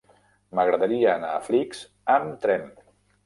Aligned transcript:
M'agradaria 0.59 1.11
anar 1.11 1.29
a 1.35 1.43
Flix 1.49 1.83
amb 2.15 2.41
tren. 2.47 2.67